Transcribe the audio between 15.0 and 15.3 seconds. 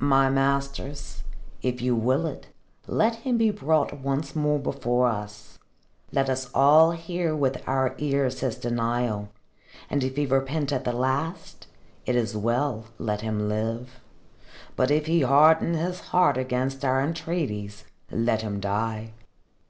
he